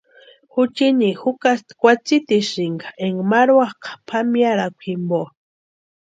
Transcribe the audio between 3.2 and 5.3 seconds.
marhuakʼa pʼamearhakwa jimpo.